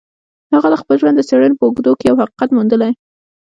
هغه 0.53 0.67
د 0.71 0.75
خپل 0.81 0.95
ژوند 1.01 1.15
د 1.17 1.21
څېړنو 1.29 1.57
په 1.59 1.63
اوږدو 1.67 1.91
کې 1.99 2.05
يو 2.09 2.19
حقيقت 2.21 2.49
موندلی. 2.53 2.91